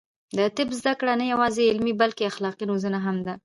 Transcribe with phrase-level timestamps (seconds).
[0.37, 3.33] د طب زده کړه نه یوازې علمي، بلکې اخلاقي روزنه هم ده.